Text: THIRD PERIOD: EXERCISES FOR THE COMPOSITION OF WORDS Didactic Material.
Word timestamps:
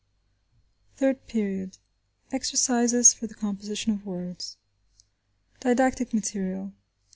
THIRD 0.95 1.27
PERIOD: 1.27 1.77
EXERCISES 2.31 3.13
FOR 3.13 3.27
THE 3.27 3.35
COMPOSITION 3.35 3.93
OF 3.93 4.03
WORDS 4.03 4.57
Didactic 5.59 6.11
Material. 6.11 6.73